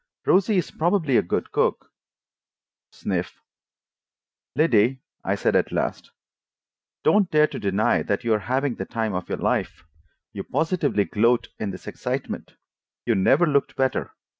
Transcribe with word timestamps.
"Rosie 0.25 0.57
is 0.57 0.71
probably 0.71 1.15
a 1.15 1.21
good 1.21 1.51
cook." 1.51 1.91
Sniff. 2.91 3.39
"Liddy," 4.55 5.03
I 5.23 5.35
said 5.35 5.55
at 5.55 5.71
last, 5.71 6.09
"don't 7.03 7.29
dare 7.29 7.45
to 7.45 7.59
deny 7.59 8.01
that 8.01 8.23
you 8.23 8.33
are 8.33 8.39
having 8.49 8.73
the 8.73 8.85
time 8.85 9.13
of 9.13 9.29
your 9.29 9.37
life. 9.37 9.83
You 10.33 10.43
positively 10.43 11.05
gloat 11.05 11.49
in 11.59 11.69
this 11.69 11.85
excitement. 11.85 12.55
You 13.05 13.13
never 13.13 13.45
looked 13.45 13.75
better. 13.75 14.15